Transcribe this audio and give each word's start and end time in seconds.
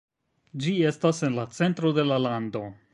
Ĝi 0.63 0.73
estas 0.93 1.21
en 1.29 1.39
la 1.41 1.47
centro 1.59 1.95
de 2.01 2.11
la 2.13 2.23
lando. 2.29 2.69